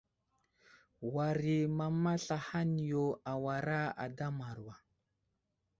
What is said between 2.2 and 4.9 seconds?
slahaŋ yo awara ada Mawra.